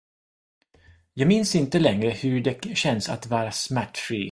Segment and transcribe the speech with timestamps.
[1.13, 4.19] Jag minns inte längre hur det känns att vara smärtfri.